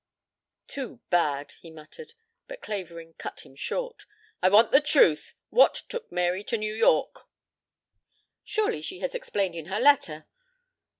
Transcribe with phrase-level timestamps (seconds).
[0.65, 2.15] "Too bad," he muttered,
[2.47, 4.07] but Clavering cut him short.
[4.41, 5.35] "I want the truth.
[5.51, 7.27] What took Mary to New York?"
[8.43, 10.25] "Surely she explained in her letter."